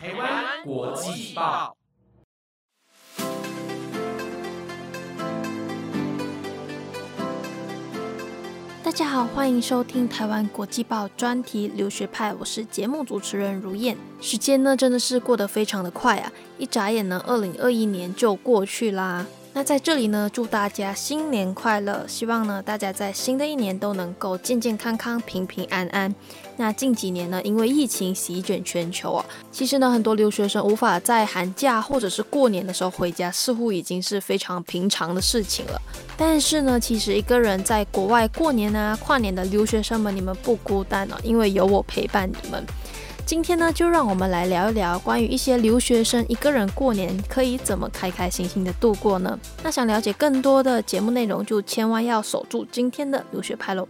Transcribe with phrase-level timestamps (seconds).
[0.00, 1.76] 台湾国际报
[8.84, 13.96] 大家好，欢迎收听台湾国际报专题留学派，我是节目主持人如燕。
[14.20, 19.26] 时间呢真的是过得非常的快啊，一眨眼呢，二零二一年就过去啦。
[19.58, 22.06] 那在这里呢，祝大家新年快乐！
[22.06, 26.14] 希望呢，大家在新的一年都能够健健康康、平平安安。
[26.58, 35.82] 那近几年呢，因为疫情席卷全球啊，其实呢，很多留学生无法在寒假或者是过年的时候回家，似乎已经是非常平常的事情了。
[36.16, 42.64] 但是呢，其实一个人在国外过年啊、跨年的留学生们，你们不孤单哦，因为有我陪伴你们。
[43.28, 49.38] 今天呢，就让我们来聊一聊关于一些留学生一个人过年可以怎么开开心心的度过呢？
[49.62, 53.86] 那想了解更多的节目内容，就千万要守住今天的留学派喽。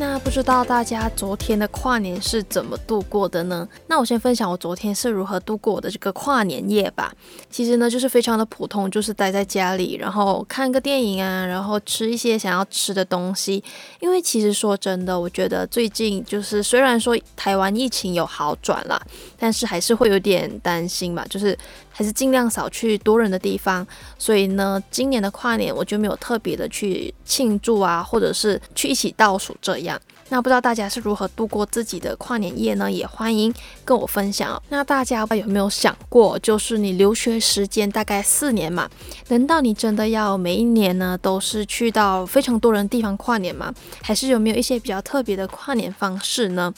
[0.00, 3.68] 那不知道大家昨天的跨年是怎么度过的呢？
[3.86, 7.12] 那我先分享我昨天是如何度过我的这个跨年夜吧。
[7.50, 13.62] 其实呢，就是非常的普通，就是待在家里，然后看个电影啊，然后吃一些想要吃的东西。
[14.00, 18.98] 因为其实说真的，我觉得最近就是虽然说台湾疫情有好转了，
[19.38, 21.54] 但是还是会有点担心嘛，就是
[21.90, 23.86] 还是尽量少去多人的地方。
[24.18, 29.89] 所以呢，今年的跨年我就没有特别的去庆祝啊，或者是去一起倒数这样。
[30.30, 32.90] 那不知道大家是如何度过自己的跨年夜呢？
[32.90, 33.52] 也欢迎
[33.84, 34.60] 跟我分享。
[34.68, 38.88] 那大家有没有想过，就是你留学时间大概四年嘛？
[39.28, 43.74] 难道你真的要每一年呢都是去到非常多人的地方跨年吗？
[44.02, 46.72] 还是有没有一些比较特别的跨年方式呢？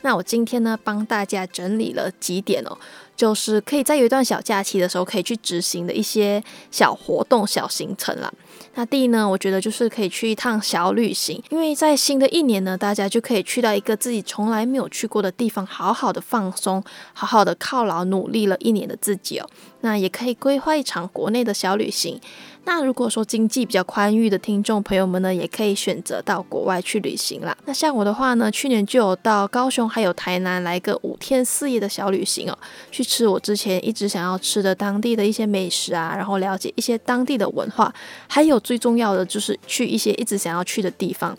[0.00, 2.76] 那我今天呢帮大家整理了几点哦，
[3.16, 8.32] 就是可以在有一段小假期的时候可以去执行的一些小活动、小行程啦。
[8.76, 19.48] 那第一呢，我觉得就是可以去一趟小旅行，因为在新的一年呢，大家就可以去到一个自己从来没有去过的地方，好好的放松，好好的犒劳努力了一年的自己哦。
[19.82, 22.18] 那也可以规划一场国内的小旅行。
[22.66, 27.54] 那如果说经济比较宽裕的听众朋友们呢，也可以选择到国外去旅行啦。
[27.66, 32.58] 那像我的话呢，去年就有到高雄还有台南来个五天四夜的小旅行哦，
[32.90, 37.92] 去吃我之前一直想要吃的当地的一些美食啊，然后了解一些当地的文化，
[38.26, 41.36] 还有最重要的就是去一些一直想要去的地方。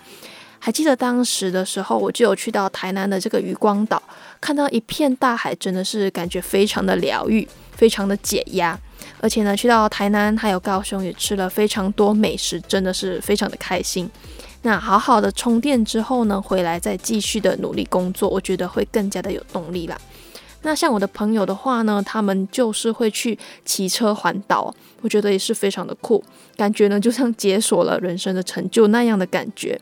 [0.57, 4.01] 还记得当时的时候，我就有去到台南的这个渔光岛，
[4.41, 8.79] 看到一片大海，真的是感觉非常的疗愈，非常的解压。
[9.21, 14.09] 而且呢，去到台南还有高雄也吃了非常多美食，真的是非常的开心。
[14.63, 19.95] 那好好的充电之后呢，回来再继续的努力工作，我觉得会更加的有动力啦。
[20.65, 26.21] 那像我的朋友的话呢，他们就是会去骑车环岛，我觉得也是非常的酷，
[26.57, 29.79] 感觉呢就像解锁了人生的成就那样的感觉。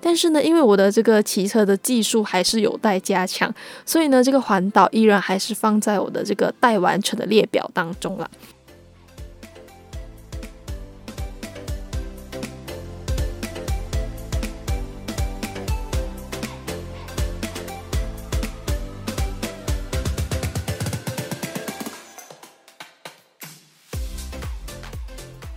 [0.00, 3.50] 但是呢，因为我的这个骑车的技术还是有待加强，
[3.86, 8.28] 所以呢，这个环岛依然还是放在我的这个待完成的列表当中了。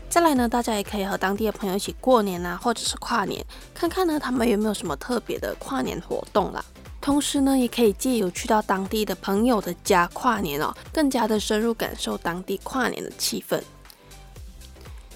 [0.10, 6.64] 再来呢，大家也可以和当地的朋友一起过年啊，或者是跨年，看看呢他们有没有什么特别的跨年活动啦。
[7.00, 13.62] 同时呢，也可以借由去到当地的朋友的家跨年哦，更加的深入感受当地跨年的气氛。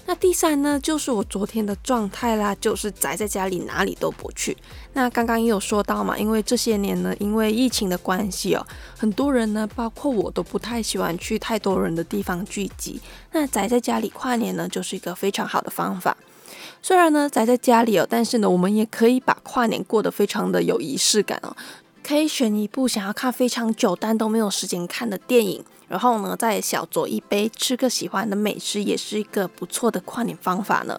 [0.04, 4.56] 那第三呢，就是我昨天的状态啦，就是宅在家里，哪里都不去。
[4.94, 8.66] 那刚刚也有说到嘛，因为这些年呢，因为疫情的关系哦，
[8.98, 13.00] 很多人呢，包括我都不太喜欢去太多人的地方聚集。
[13.30, 16.16] 那宅在家里跨年呢，就是一个非常好的方法。
[16.82, 21.56] 虽然呢宅在家里哦，但是呢，我们也可以把跨年过得非常的有仪式感哦。
[22.02, 25.64] 可以选一部想要看非常久但都没有时间看的电影。
[25.88, 30.98] 然后呢，再小酌一杯，吃个喜欢的美食，也是一个不错的跨年方法呢。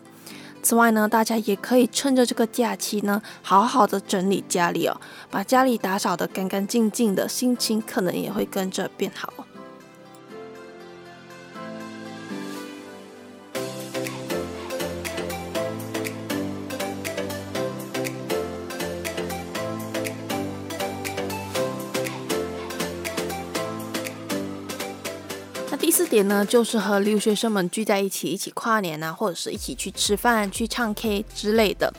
[0.61, 5.01] 此外呢，大家也可以趁着这个假期呢，好好的整理家里哦，
[5.31, 9.33] 把家里打扫的干干净净的，心情可能也会跟着变好。
[25.73, 31.91] 那第四点呢，就是和留学生们聚在一起，一起跨年啊，或者是一起去吃饭、去唱 K 之类的。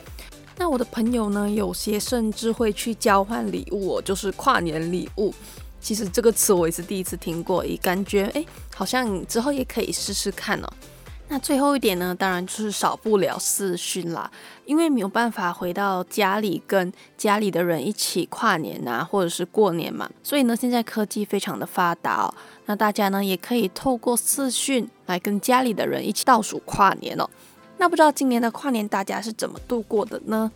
[0.55, 5.33] 那我的朋友呢，有些甚至会去交换礼物，就是跨年礼物。
[5.81, 10.73] 其实这个词我也是第一次听过，也感觉诶好像之后也可以试试看哦。
[11.27, 14.29] 那最后一点呢，当然就是少不了四讯啦，
[14.63, 22.33] 因为没有办法回到家里跟家里的人一起跨年啊，或者是过年嘛，所以呢，现在科技非常的发达哦，
[22.67, 27.27] 那大家呢也可以透过四讯来跟家里的人一起倒数跨年哦。
[27.77, 30.51] 那不知道今年的跨年大家是怎么度过的呢？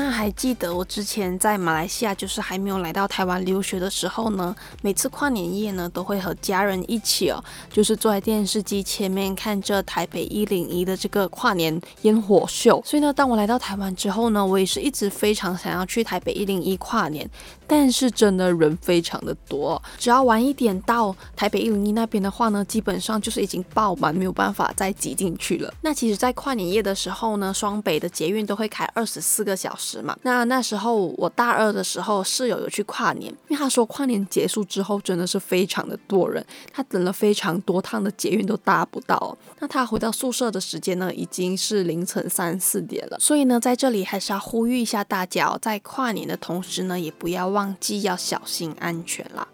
[0.00, 0.09] mamá.
[0.20, 12.82] 还记得我之前在马来西亚，就是还没有来到台湾留学的时候呢，每次跨年夜呢，都会和家人一起哦，就是坐在电视机前面看着台北一零一的这个跨年烟火秀。
[12.84, 17.28] 所以呢，当我来到台湾之后呢，我也是一直非常想要去台北一零一跨年，
[17.66, 25.72] 但是真的人非常的多，只要晚一点到台北一零一那边的话呢，基本上就是已经爆满，没有办法再挤进去了。
[25.80, 29.80] 那其实，在跨年夜的时候呢，双北的捷运都会开二十四个小时。
[29.80, 39.36] 时那那时候我大二的时候，室友有去跨年，因为他说跨年结束之后真的是非常的多人，他等了非常多趟的捷运都搭不到。
[39.58, 43.18] 那他回到宿舍的时间呢，已经是凌晨三四点了。
[43.18, 49.46] 所以呢，在这里还是要呼吁一下大家，在跨年的同时呢，也不要忘记要小心安全啦。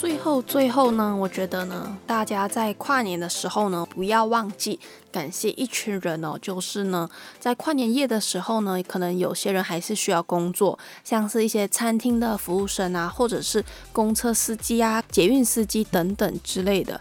[0.00, 4.80] 最后，最后呢，我觉得呢，大家在跨年的时候呢，不要忘记
[5.12, 6.38] 感谢一群人哦。
[6.40, 7.06] 就是呢，
[7.38, 13.62] 在跨年夜的时候呢，可能有些人还是需要工作，像是一些餐厅的服务生啊，或者是
[13.92, 16.98] 公车司机啊、捷运司机等等之类的。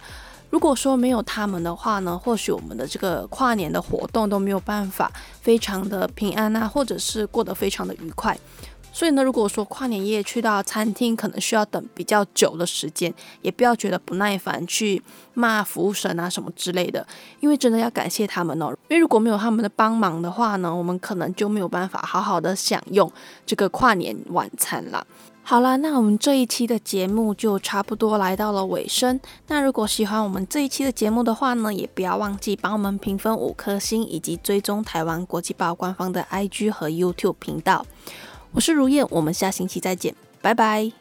[0.50, 5.10] 如果说没有他们的话呢，或许我们的这个跨年的活动都没有办法
[5.40, 8.38] 非常的平安啊，或者是过得非常的愉快。
[8.92, 15.02] 所以呢，如果说跨年夜去到餐厅，可能需要等比较久的时间，也不要觉得不耐烦去
[15.34, 17.06] 骂服务生啊什么之类的，
[17.40, 18.76] 因为真的要感谢他们哦。
[18.90, 23.12] 因为如果没有他们的帮忙的话呢，我们可能就没有办法好好的享用
[23.46, 25.06] 这个跨年晚餐了。
[25.42, 29.20] 好啦，那我们这一期的节目就差不多来到了尾声。
[29.48, 37.84] 那如果喜欢我们这一期的节目的话呢，也不要忘记帮我们评分五颗星，以及追踪台湾国际报官方的 IG 和 YouTube 频道。
[38.52, 40.92] 我是如燕，我们下星期再见，拜拜。